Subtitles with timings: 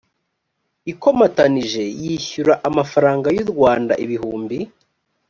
[0.91, 4.57] ikomatanije yishyura amafaranga y urwanda ibihumbi